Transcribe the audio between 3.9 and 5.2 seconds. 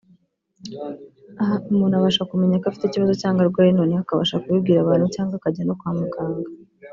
akabasha kubibwira abantu